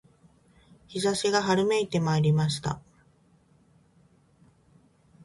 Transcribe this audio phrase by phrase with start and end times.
[0.89, 2.81] 陽射しが春めいてまいりました